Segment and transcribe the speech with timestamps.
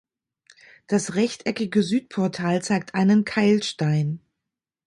[0.87, 4.19] Das rechteckige Südportal zeigt einen Keilstein.